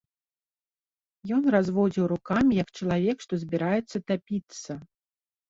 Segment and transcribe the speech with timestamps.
[1.37, 4.81] Ён разводзіў рукамі, як чалавек, што збіраецца тапіцца.